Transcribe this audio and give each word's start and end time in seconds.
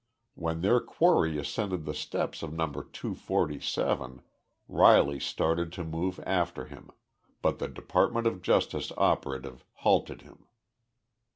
When 0.33 0.61
their 0.61 0.79
quarry 0.79 1.37
ascended 1.37 1.85
the 1.85 1.93
steps 1.93 2.41
of 2.41 2.51
No. 2.51 2.65
247 2.65 4.23
Riley 4.67 5.19
started 5.19 5.71
to 5.73 5.83
move 5.83 6.19
after 6.25 6.65
him, 6.65 6.89
but 7.43 7.59
the 7.59 7.67
Department 7.67 8.25
of 8.25 8.41
Justice 8.41 8.91
operative 8.97 9.63
halted 9.75 10.23
him. 10.23 10.47